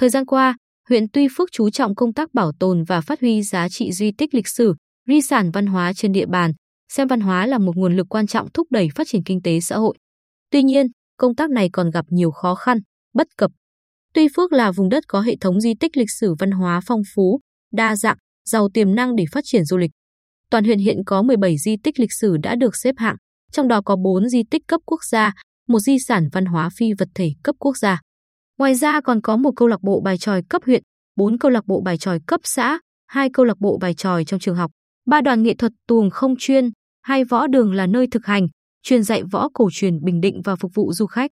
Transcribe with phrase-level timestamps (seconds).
[0.00, 0.56] Thời gian qua,
[0.88, 4.12] huyện Tuy Phước chú trọng công tác bảo tồn và phát huy giá trị di
[4.18, 4.74] tích lịch sử,
[5.08, 6.52] di sản văn hóa trên địa bàn,
[6.92, 9.60] xem văn hóa là một nguồn lực quan trọng thúc đẩy phát triển kinh tế
[9.60, 9.96] xã hội.
[10.50, 10.86] Tuy nhiên,
[11.16, 12.78] công tác này còn gặp nhiều khó khăn,
[13.14, 13.50] bất cập.
[14.14, 17.02] Tuy Phước là vùng đất có hệ thống di tích lịch sử văn hóa phong
[17.14, 17.40] phú,
[17.72, 19.90] đa dạng, giàu tiềm năng để phát triển du lịch.
[20.50, 23.16] Toàn huyện hiện có 17 di tích lịch sử đã được xếp hạng,
[23.52, 25.32] trong đó có 4 di tích cấp quốc gia,
[25.68, 28.00] một di sản văn hóa phi vật thể cấp quốc gia.
[28.60, 30.82] Ngoài ra còn có một câu lạc bộ bài tròi cấp huyện,
[31.16, 34.40] 4 câu lạc bộ bài tròi cấp xã, hai câu lạc bộ bài tròi trong
[34.40, 34.70] trường học,
[35.06, 36.70] ba đoàn nghệ thuật tuồng không chuyên,
[37.02, 38.46] hai võ đường là nơi thực hành,
[38.82, 41.30] truyền dạy võ cổ truyền Bình Định và phục vụ du khách.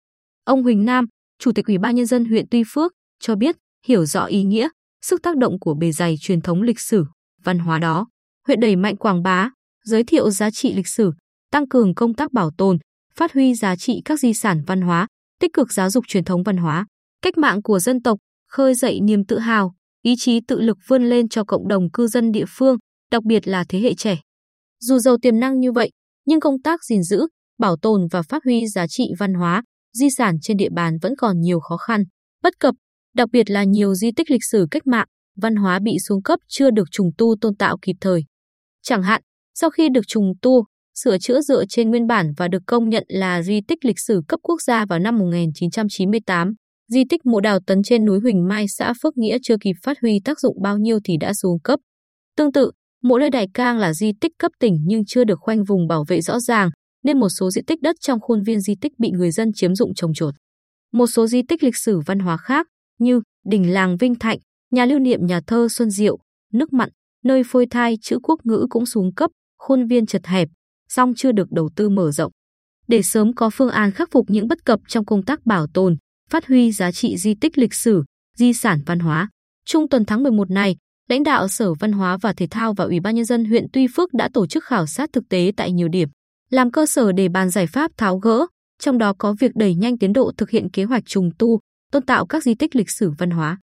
[0.45, 1.05] Ông Huỳnh Nam,
[1.39, 3.55] Chủ tịch Ủy ban nhân dân huyện Tuy Phước cho biết,
[3.88, 4.69] hiểu rõ ý nghĩa,
[5.02, 7.05] sức tác động của bề dày truyền thống lịch sử,
[7.44, 8.08] văn hóa đó.
[8.47, 9.49] Huyện đẩy mạnh quảng bá,
[9.83, 11.11] giới thiệu giá trị lịch sử,
[11.52, 12.77] tăng cường công tác bảo tồn,
[13.16, 15.08] phát huy giá trị các di sản văn hóa,
[15.39, 16.86] tích cực giáo dục truyền thống văn hóa,
[17.22, 21.03] cách mạng của dân tộc, khơi dậy niềm tự hào, ý chí tự lực vươn
[21.03, 22.77] lên cho cộng đồng cư dân địa phương,
[23.11, 24.19] đặc biệt là thế hệ trẻ.
[24.80, 25.92] Dù giàu tiềm năng như vậy,
[26.25, 27.27] nhưng công tác gìn giữ,
[27.59, 31.14] bảo tồn và phát huy giá trị văn hóa, di sản trên địa bàn vẫn
[31.17, 32.03] còn nhiều khó khăn,
[32.44, 32.75] bất cập,
[33.16, 35.08] đặc biệt là nhiều di tích lịch sử cách mạng,
[35.42, 38.22] văn hóa bị xuống cấp chưa được trùng tu tôn tạo kịp thời.
[38.83, 39.22] Chẳng hạn,
[39.53, 43.03] sau khi được trùng tu, sửa chữa dựa trên nguyên bản và được công nhận
[43.08, 46.53] là di tích lịch sử cấp quốc gia vào năm 1998,
[46.94, 49.97] di tích mộ đào tấn trên núi Huỳnh Mai xã Phước Nghĩa chưa kịp phát
[50.02, 51.80] huy tác dụng bao nhiêu thì đã xuống cấp.
[52.38, 52.72] Tương tự,
[53.03, 56.06] mộ Lê Đại Cang là di tích cấp tỉnh nhưng chưa được khoanh vùng bảo
[56.08, 56.70] vệ rõ ràng,
[57.03, 59.75] nên một số diện tích đất trong khuôn viên di tích bị người dân chiếm
[59.75, 60.33] dụng trồng trọt.
[60.94, 62.67] Một số di tích lịch sử văn hóa khác
[63.00, 64.38] như đình làng Vinh Thạnh,
[64.72, 66.17] nhà lưu niệm nhà thơ Xuân Diệu,
[66.53, 66.89] nước mặn,
[67.23, 70.48] nơi phôi thai chữ quốc ngữ cũng xuống cấp, khuôn viên chật hẹp,
[70.89, 72.31] song chưa được đầu tư mở rộng.
[72.88, 75.98] Để sớm có phương án khắc phục những bất cập trong công tác bảo tồn,
[76.31, 78.03] phát huy giá trị di tích lịch sử,
[78.37, 79.30] di sản văn hóa.
[79.65, 80.75] Trung tuần tháng 11 này,
[81.09, 83.87] lãnh đạo Sở Văn hóa và Thể thao và Ủy ban Nhân dân huyện Tuy
[83.95, 86.09] Phước đã tổ chức khảo sát thực tế tại nhiều điểm,
[86.49, 88.45] làm cơ sở để bàn giải pháp tháo gỡ,
[88.80, 91.59] trong đó có việc đẩy nhanh tiến độ thực hiện kế hoạch trùng tu,
[91.91, 93.58] tôn tạo các di tích lịch sử văn hóa.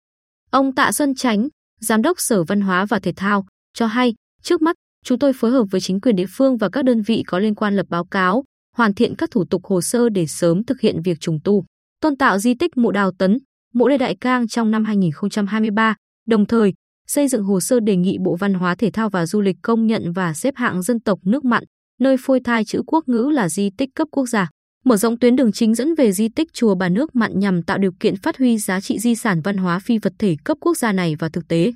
[0.51, 1.49] Ông Tạ Xuân Chánh,
[1.81, 5.51] Giám đốc Sở Văn hóa và Thể thao, cho hay, trước mắt, chúng tôi phối
[5.51, 8.05] hợp với chính quyền địa phương và các đơn vị có liên quan lập báo
[8.05, 8.45] cáo,
[8.77, 11.65] hoàn thiện các thủ tục hồ sơ để sớm thực hiện việc trùng tu,
[12.01, 13.39] tôn tạo di tích mộ Đào Tấn,
[13.75, 15.95] mộ Lê Đại Cang trong năm 2023,
[16.27, 16.73] đồng thời
[17.07, 19.87] xây dựng hồ sơ đề nghị Bộ Văn hóa Thể thao và Du lịch công
[19.87, 21.65] nhận và xếp hạng dân tộc nước mặn,
[22.01, 24.51] nơi phôi thai chữ quốc ngữ là di tích cấp quốc gia.
[24.85, 27.79] Mở rộng tuyến đường chính dẫn về di tích chùa Bà Nước Mặn nhằm tạo
[27.79, 30.77] điều kiện phát huy giá trị di sản văn hóa phi vật thể cấp quốc
[30.77, 31.73] gia này vào thực tế.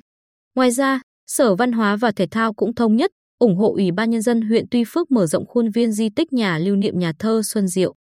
[0.55, 4.09] Ngoài ra, Sở Văn hóa và Thể thao cũng thống nhất ủng hộ Ủy ban
[4.09, 7.13] Nhân dân huyện Tuy Phước mở rộng khuôn viên di tích nhà lưu niệm nhà
[7.19, 7.95] thơ Xuân Diệu.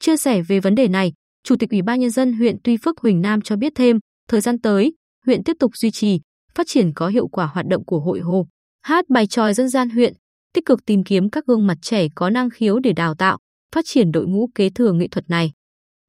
[0.00, 1.12] Chia sẻ về vấn đề này,
[1.44, 3.98] Chủ tịch Ủy ban Nhân dân huyện Tuy Phước Huỳnh Nam cho biết thêm,
[4.28, 4.92] thời gian tới,
[5.26, 6.20] huyện tiếp tục duy trì,
[6.54, 8.46] phát triển có hiệu quả hoạt động của hội hồ,
[8.82, 10.12] hát bài tròi dân gian huyện,
[10.54, 13.38] tích cực tìm kiếm các gương mặt trẻ có năng khiếu để đào tạo,
[13.74, 15.52] phát triển đội ngũ kế thừa nghệ thuật này.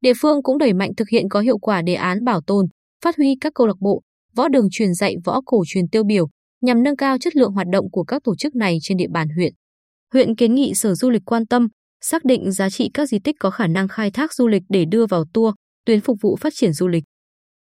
[0.02, 2.66] Địa phương cũng đẩy mạnh thực hiện có hiệu quả đề án bảo tồn,
[3.04, 4.02] phát huy các câu lạc bộ,
[4.36, 6.28] võ đường truyền dạy võ cổ truyền tiêu biểu
[6.62, 9.28] nhằm nâng cao chất lượng hoạt động của các tổ chức này trên địa bàn
[9.36, 9.54] huyện.
[10.14, 11.68] Huyện kiến nghị Sở Du lịch quan tâm,
[12.06, 14.86] xác định giá trị các di tích có khả năng khai thác du lịch để
[14.86, 15.54] đưa vào tour,
[15.86, 17.04] tuyến phục vụ phát triển du lịch.